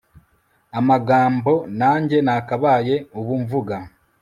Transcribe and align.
amagambo, 0.79 1.53
nanjye 1.79 2.17
nakabaye 2.25 2.95
ubu 3.19 3.33
mvuga 3.41 3.75